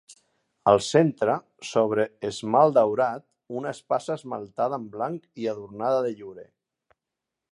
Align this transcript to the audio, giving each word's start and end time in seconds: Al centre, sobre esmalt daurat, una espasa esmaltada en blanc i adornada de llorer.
Al 0.69 0.79
centre, 0.85 1.35
sobre 1.71 2.05
esmalt 2.29 2.75
daurat, 2.79 3.27
una 3.61 3.75
espasa 3.79 4.17
esmaltada 4.21 4.81
en 4.83 4.89
blanc 4.97 5.29
i 5.45 5.49
adornada 5.55 6.03
de 6.07 6.17
llorer. 6.23 6.49